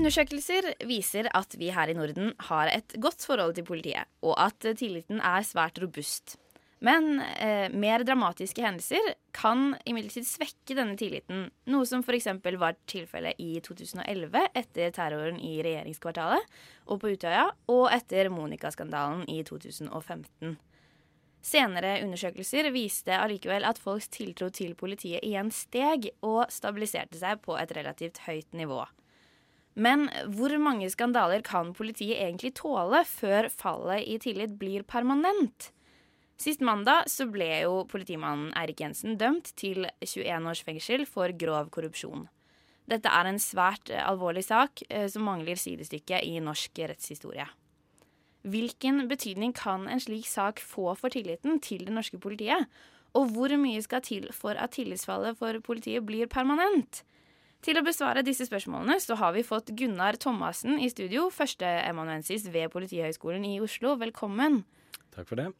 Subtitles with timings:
[0.00, 4.64] Undersøkelser viser at vi her i Norden har et godt forhold til politiet, og at
[4.78, 6.38] tilliten er svært robust.
[6.80, 12.30] Men eh, mer dramatiske hendelser kan imidlertid svekke denne tilliten, noe som f.eks.
[12.56, 16.58] var tilfellet i 2011 etter terroren i regjeringskvartalet
[16.88, 20.56] og på Utøya, og etter Monica-skandalen i 2015.
[21.40, 27.56] Senere undersøkelser viste allikevel at folks tiltro til politiet igjen steg og stabiliserte seg på
[27.56, 28.82] et relativt høyt nivå.
[29.80, 35.70] Men hvor mange skandaler kan politiet egentlig tåle før fallet i tillit blir permanent?
[36.40, 41.68] Sist mandag så ble jo politimannen Eirik Jensen dømt til 21 års fengsel for grov
[41.72, 42.26] korrupsjon.
[42.88, 47.46] Dette er en svært alvorlig sak eh, som mangler sidestykke i norsk rettshistorie.
[48.40, 52.70] Hvilken betydning kan en slik sak få for tilliten til det norske politiet?
[53.18, 57.02] Og hvor mye skal til for at tillitsfallet for politiet blir permanent?
[57.60, 62.70] Til å besvare disse spørsmålene så har vi fått Gunnar Thomassen i studio, førsteemanuensis ved
[62.72, 63.98] Politihøgskolen i Oslo.
[64.00, 64.62] Velkommen.
[65.12, 65.50] Takk for det.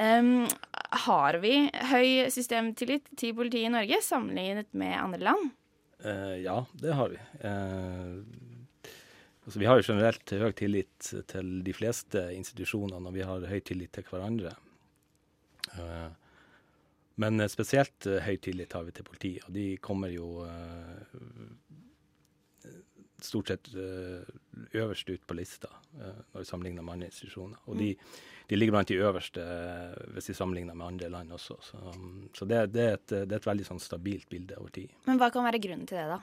[0.00, 0.46] Um,
[1.04, 5.52] har vi høy systemtillit til politiet i Norge sammenlignet med andre land?
[6.00, 7.20] Uh, ja, det har vi.
[7.44, 8.24] Uh,
[9.44, 13.60] altså, vi har jo generelt høy tillit til de fleste institusjonene, og vi har høy
[13.60, 14.54] tillit til hverandre.
[15.78, 16.10] Uh,
[17.22, 20.46] men eh, spesielt uh, høy tillit har vi til politiet, og de kommer jo
[23.22, 23.68] stort sett
[24.74, 27.60] øverst ut på lista når vi sammenligner med andre institusjoner.
[27.70, 27.92] Og de,
[28.50, 29.44] de ligger blant de øverste
[30.16, 31.56] hvis vi sammenligner med andre land også.
[31.62, 34.74] Så, um, så det, det, er et, det, er et, veldig sånn stabilt bilde over
[34.74, 34.90] tid.
[35.06, 36.18] Men hva kan være grunnen til det, da?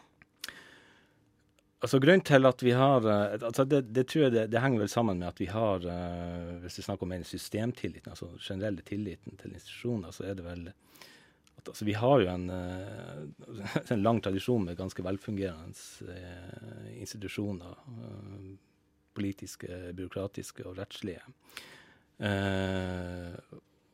[1.79, 4.91] Altså Grunnen til at vi har altså det, det, tror jeg det, det, henger vel
[4.91, 5.85] sammen med at vi har
[6.59, 10.67] Hvis vi snakker om en systemtilliten, altså generelle tilliten til institusjoner, så er det vel
[11.59, 12.49] at altså, vi har jo en,
[13.93, 17.79] en, lang tradisjon med ganske velfungerende eh, institusjoner.
[18.03, 18.51] Eh,
[19.19, 21.23] politiske, byråkratiske og rettslige.
[22.23, 23.35] Eh,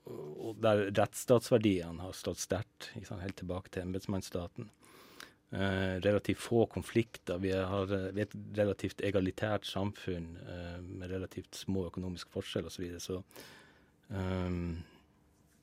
[0.05, 4.69] og der rettsstatsverdiene har stått sterkt, helt tilbake til embetsmannsstaten.
[5.55, 7.37] Eh, relativt få konflikter.
[7.37, 12.75] Vi, har, vi er et relativt egalitært samfunn eh, med relativt små økonomiske forskjeller osv.
[12.75, 13.21] Så, videre, så
[14.09, 14.81] um,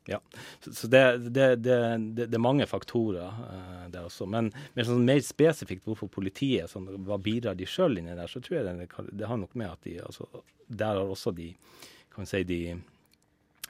[0.08, 0.20] ja.
[0.64, 1.76] Så, så det, det, det,
[2.16, 4.25] det, er mange faktorer uh, der også.
[4.32, 8.41] Men, men sånn mer spesifikt hvorfor politiet sånn, Hva bidrar de sjøl inni der, så
[8.41, 10.31] tror jeg det, har nok med at de altså,
[10.72, 11.52] Der har også de
[12.12, 12.62] kan si de,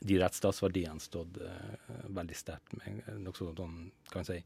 [0.02, 4.40] de rettsstatsverdiene stått uh, veldig sterkt med nokså sånn, kan si,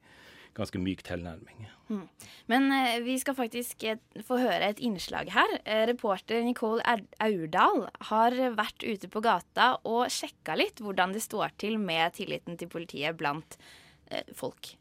[0.57, 1.67] ganske myk tilnærming.
[1.91, 2.05] Mm.
[2.53, 5.59] Men uh, vi skal faktisk uh, få høre et innslag her.
[5.65, 6.85] Eh, reporter Nicole
[7.23, 12.59] Aurdal har vært ute på gata og sjekka litt hvordan det står til med tilliten
[12.61, 13.59] til politiet blant
[14.11, 14.75] eh, folk.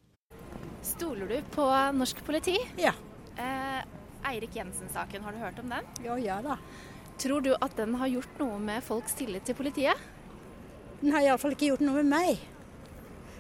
[0.86, 1.66] Stoler du på
[1.98, 2.58] norsk politi?
[2.80, 2.94] Ja.
[3.42, 3.82] Eh,
[4.26, 5.88] Eirik Jensen-saken, har du hørt om den?
[6.06, 6.58] Ja, ja da.
[7.22, 10.00] Tror du at den har gjort noe med folks tillit til politiet?
[11.02, 12.44] Den har iallfall ikke gjort noe med meg.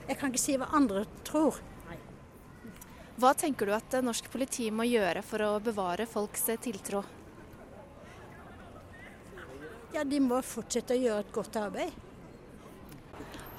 [0.05, 1.61] Jeg kan ikke si hva andre tror.
[3.15, 7.05] Hva tenker du at norsk politi må gjøre for å bevare folks tiltro?
[9.95, 11.95] Ja, De må fortsette å gjøre et godt arbeid.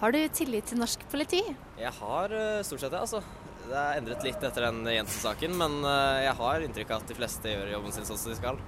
[0.02, 1.40] Har du tillit til norsk politi?
[1.80, 3.22] Jeg har eh, stort sett det, altså.
[3.66, 7.16] Det er endret litt etter den Jensen-saken, men eh, jeg har inntrykk av at de
[7.16, 8.60] fleste gjør jobben sin sånn som de skal.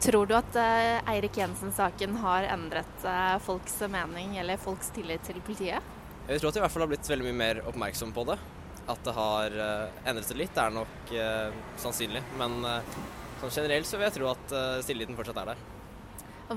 [0.00, 3.08] Tror du at eh, Eirik Jensen-saken har endret
[3.44, 5.96] folks mening eller folks tillit til politiet?
[6.30, 8.36] Jeg tror at de i hvert fall har blitt veldig mye mer oppmerksom på det.
[8.90, 12.22] At det har eh, endret seg litt, er nok uh, sannsynlig.
[12.38, 12.94] Men uh,
[13.40, 15.64] sånn generelt så vil jeg tro at uh, tilliten fortsatt er der.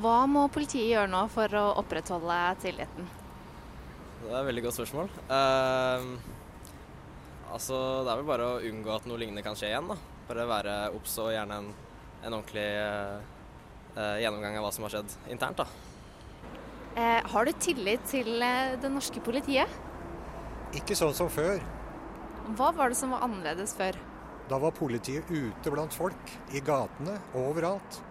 [0.04, 3.10] Hva må politiet gjøre nå for å opprettholde tilliten?
[4.24, 5.10] Det er et veldig godt spørsmål.
[5.26, 6.14] Uh,
[7.54, 9.90] altså, det er vel bare å unngå at noe lignende kan skje igjen.
[9.90, 9.98] da.
[10.30, 11.74] Bare være obs og gjerne en,
[12.24, 12.70] en ordentlig
[13.96, 15.62] gjennomgang av hva som har skjedd internt.
[15.62, 15.68] da.
[17.34, 19.70] har du tillit til det norske politiet?
[20.74, 21.62] Ikke sånn som før.
[22.58, 23.98] Hva var det som var annerledes før?
[24.50, 28.02] Da var politiet ute blant folk, i gatene, overalt.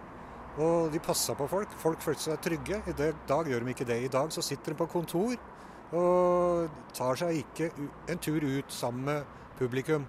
[0.57, 1.69] Og de passa på folk.
[1.81, 2.79] Folk følte seg trygge.
[2.89, 2.95] I
[3.29, 3.99] dag gjør de ikke det.
[4.05, 5.35] I dag så sitter de på kontor
[5.93, 7.69] og tar seg ikke
[8.09, 10.05] en tur ut sammen med publikum.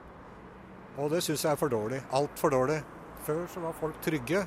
[0.96, 2.00] Og det syns jeg er for dårlig.
[2.12, 2.80] Altfor dårlig.
[3.24, 4.44] Før så var folk trygge,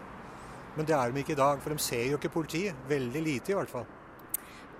[0.77, 1.62] men det er de ikke i dag.
[1.63, 2.77] For de ser jo ikke politiet.
[2.89, 3.88] Veldig lite, i hvert fall.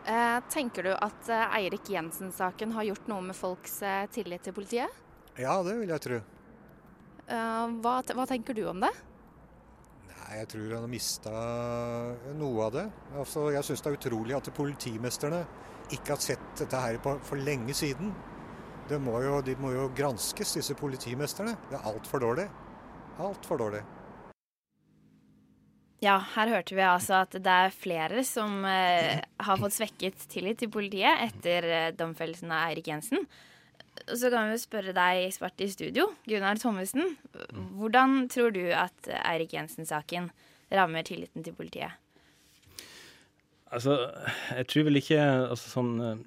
[0.07, 4.55] Eh, tenker du at eh, Eirik Jensen-saken har gjort noe med folks eh, tillit til
[4.55, 5.03] politiet?
[5.35, 6.21] Ja, det vil jeg tro.
[7.27, 8.94] Hva, hva tenker du om det?
[10.07, 11.33] Nei, Jeg tror han har mista
[12.39, 12.85] noe av det.
[13.19, 15.41] Altså, jeg syns det er utrolig at politimesterne
[15.91, 18.15] ikke har sett dette her på, for lenge siden.
[18.88, 21.57] Det må jo, de må jo granskes, disse politimesterne.
[21.67, 22.47] Det er altfor dårlig.
[23.19, 23.83] Altfor dårlig.
[26.03, 30.59] Ja, her hørte vi altså at det er flere som eh, har fått svekket tillit
[30.61, 33.25] til politiet etter eh, domfellelsen av Eirik Jensen.
[34.05, 37.15] Så kan vi spørre deg, ekspert i studio, Gunnar Thommessen.
[37.79, 40.29] Hvordan tror du at Eirik Jensen-saken
[40.69, 41.97] rammer tilliten til politiet?
[43.67, 43.97] Altså,
[44.55, 46.19] jeg tror vel ikke altså sånn uh,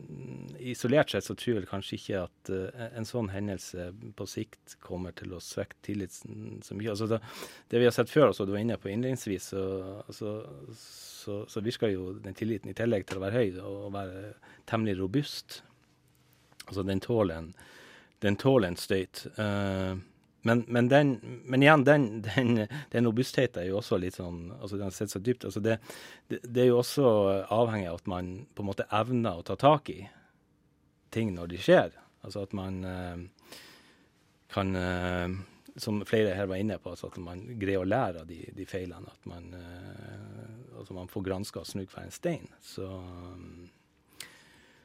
[0.61, 3.87] Isolert sett så tror jeg vel kanskje ikke at uh, en sånn hendelse
[4.19, 6.93] på sikt kommer til å svekke tilliten så mye.
[6.93, 7.21] Altså, det,
[7.73, 9.65] det vi har sett før, altså, du var inne på innledningsvis, så,
[10.05, 10.35] altså,
[10.77, 14.35] så, så, virker jo den tilliten i tillegg til å være høy og være
[14.69, 15.63] temmelig robust.
[16.67, 17.53] Altså, den tåler en,
[18.21, 19.25] den tåler en støyt.
[19.41, 19.97] Uh,
[20.43, 21.11] men, men, den,
[21.45, 25.21] men, igjen, den, den, den, robustheten er jo også litt sånn altså Den sitter så
[25.25, 25.45] dypt.
[25.45, 25.77] altså det,
[26.33, 27.11] det, det, er jo også
[27.53, 30.01] avhengig av at man på en måte evner å ta tak i
[31.13, 31.97] ting når de skjer.
[32.25, 33.55] Altså at man uh,
[34.53, 35.39] kan uh,
[35.81, 38.67] Som flere her var inne på, altså at man greier å lære av de, de
[38.69, 39.13] feilene.
[39.13, 42.49] At man, uh, altså man får granska og snudd hver en stein.
[42.65, 43.69] Så um,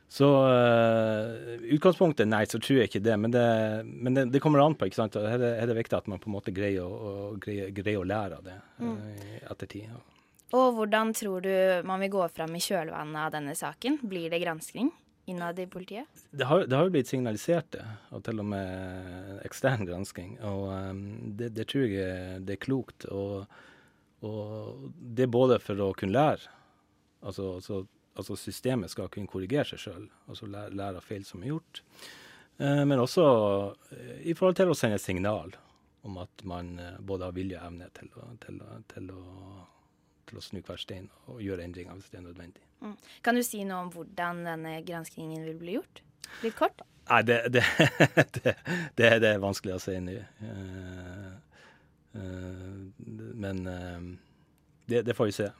[0.07, 3.15] så uh, utgangspunktet, nei, så tror jeg ikke det.
[3.19, 3.45] Men det,
[3.85, 4.87] men det, det kommer an på.
[4.87, 5.17] ikke sant?
[5.17, 8.03] Her er, her er det viktig at man på en måte greier å, greier, greier
[8.03, 8.91] å lære av det mm.
[8.91, 9.89] uh, ettertid.
[9.89, 10.03] Ja.
[10.55, 11.55] Og hvordan tror du
[11.89, 13.99] man vil gå fram i kjølvannet av denne saken?
[14.05, 14.93] Blir det gransking
[15.25, 16.05] innad i politiet?
[16.29, 17.85] Det har, det har jo blitt signalisert, det.
[18.13, 20.37] Og til og med ekstern gransking.
[20.45, 21.01] Og um,
[21.35, 23.09] det, det, tror jeg det er klokt.
[23.09, 23.49] Og,
[24.23, 26.53] og det er både for å kunne lære.
[27.25, 27.81] Altså, altså
[28.15, 31.81] altså systemet skal kunne korrigere seg sjøl, altså lære, lære, av feil som er gjort.
[32.57, 33.25] Eh, men også
[33.91, 35.55] eh, i forhold til å sende signal
[36.07, 38.61] om at man eh, både har vilje og evne til å, til,
[38.93, 39.67] til, å,
[40.29, 42.63] til å, snu hver stein og gjøre endringer hvis det er nødvendig.
[42.85, 42.97] Mm.
[43.25, 46.03] Kan du si noe om hvordan denne granskingen vil bli gjort?
[46.43, 46.83] Litt kort?
[47.09, 47.63] Nei, det, det,
[48.97, 50.15] det, det er vanskelig å si nå.
[50.41, 51.35] Uh,
[52.17, 52.79] uh,
[53.37, 54.07] men uh,
[54.89, 55.51] det, får vi se.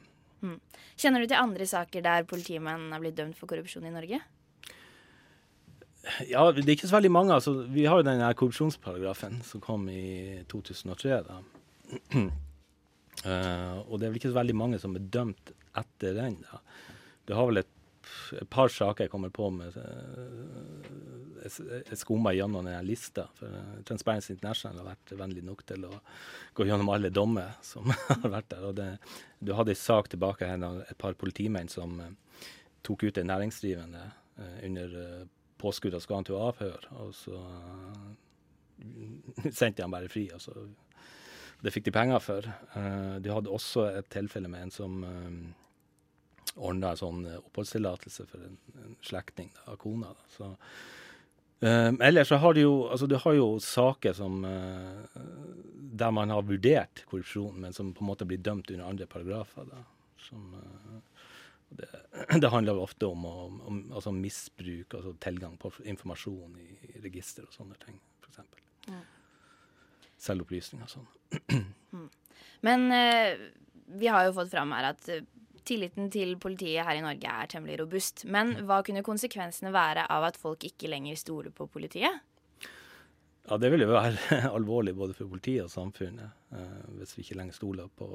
[0.44, 0.58] Mm.
[0.96, 4.20] Kjenner du til andre saker der politimenn har blitt dømt for korrupsjon i Norge?
[6.28, 7.34] Ja, det er ikke så veldig mange.
[7.34, 11.22] Altså, vi har jo den korrupsjonsparagrafen som kom i 2003.
[11.26, 11.40] da.
[13.26, 16.38] uh, og det er vel ikke så veldig mange som er dømt etter den.
[16.46, 16.62] da.
[17.26, 17.72] Du har vel et
[18.36, 19.74] et par saker jeg kommer på med
[21.46, 23.26] Jeg eh, skumma gjennom denne lista.
[23.38, 25.92] For eh, Transparency International har vært vennlig nok til å
[26.56, 28.68] gå gjennom alle dommer som har vært der.
[28.68, 28.88] Og det,
[29.40, 32.12] du hadde en sak tilbake her av et par politimenn som uh,
[32.86, 34.06] tok ut en næringsdrivende
[34.38, 35.28] uh, under uh,
[35.60, 37.38] påskudd av skal han til avhør, og så
[39.58, 40.28] sendte de han bare fri.
[40.34, 40.56] og så
[41.64, 42.48] det fikk de penger for.
[42.76, 44.98] Uh, de hadde også et tilfelle med en som
[46.56, 50.12] ordna sånn eh, oppholdstillatelse for en, en slektning av kona.
[50.16, 50.30] Da.
[50.32, 50.52] Så,
[51.60, 55.04] um, ellers så har du jo, altså du har jo saker som uh,
[55.96, 59.68] der man har vurdert korrupsjon, men som på en måte blir dømt under andre paragrafer.
[59.70, 59.82] Da,
[60.28, 60.98] som, uh,
[61.68, 61.88] det,
[62.40, 67.48] det, handler ofte om, om, om altså misbruk, altså tilgang på informasjon i, i register
[67.48, 68.42] og sånne ting, f.eks.
[68.90, 69.02] Ja.
[70.28, 71.12] Selvopplysning og sånn.
[71.96, 72.08] Mm.
[72.66, 73.38] Men uh,
[73.96, 75.06] vi har jo fått fram her at
[75.68, 78.24] tilliten til politiet her i Norge er temmelig robust.
[78.30, 82.22] Men hva kunne konsekvensene være av at folk ikke lenger stoler på politiet?
[83.48, 87.38] Ja, Det vil jo være alvorlig både for politiet og samfunnet, eh, hvis vi ikke
[87.38, 88.08] lenger stoler på,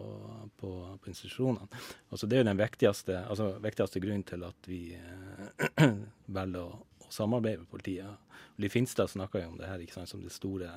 [0.60, 1.70] på, på institusjonene.
[2.12, 5.86] Altså, det er jo den viktigste, altså, viktigste grunnen til at vi eh,
[6.38, 8.36] velger å, å, samarbeide med politiet.
[8.60, 10.74] Liv Finstad snakka jo om det her ikke sant, som det store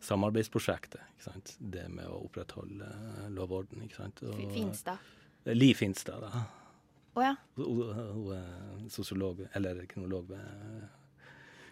[0.00, 1.04] samarbeidsprosjektet.
[1.12, 1.54] Ikke sant?
[1.60, 3.84] Det med å opprettholde uh, lovorden.
[3.84, 4.22] ikke sant?
[4.24, 5.04] Og, Finstad?
[5.44, 6.42] Liv Finstad, da.
[7.14, 7.34] Oh, ja.
[7.56, 10.44] Hun er sosiolog, eller kronolog ved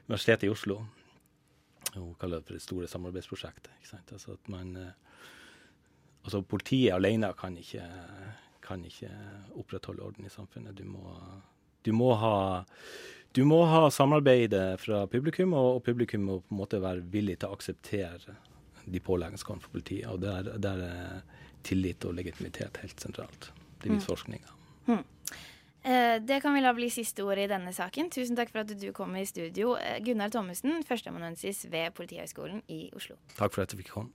[0.09, 0.81] Universitetet i Oslo.
[1.95, 3.71] Hun kaller det for det store samarbeidsprosjektet.
[3.79, 4.13] ikke sant?
[4.13, 4.97] Altså at man eh,
[6.25, 7.85] Altså politiet alene kan ikke,
[8.61, 9.09] kan ikke
[9.57, 10.77] opprettholde orden i samfunnet.
[10.77, 11.15] Du må,
[11.87, 12.35] du må ha
[13.33, 17.49] du må ha samarbeidet fra publikum, og, publikum må på en måte være villig til
[17.49, 18.35] å akseptere
[18.85, 20.09] de påleggene som kommer fra politiet.
[20.11, 21.23] Og der, der er
[21.67, 23.51] tillit og legitimitet helt sentralt.
[23.83, 24.09] Det viser mm.
[24.09, 24.55] forskninga.
[24.89, 25.05] Mm.
[25.89, 28.11] Eh, det kan vel da bli siste ordet i denne saken.
[28.13, 29.77] Tusen takk for at du kom i studio.
[29.79, 33.17] Eh, Gunnar Thommessen, førsteamanuensis ved Politihøgskolen i Oslo.
[33.39, 34.13] Takk for at du fikk komme.